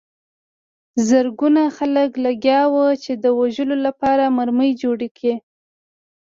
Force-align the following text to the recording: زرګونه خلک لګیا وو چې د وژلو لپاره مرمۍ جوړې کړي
زرګونه 1.07 1.61
خلک 1.77 2.09
لګیا 2.25 2.61
وو 2.73 2.87
چې 3.03 3.11
د 3.23 3.25
وژلو 3.39 3.77
لپاره 3.87 4.23
مرمۍ 4.37 4.71
جوړې 4.81 5.09
کړي 5.17 5.35